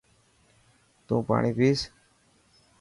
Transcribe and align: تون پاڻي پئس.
تون 1.05 1.19
پاڻي 1.27 1.51
پئس. 1.57 1.79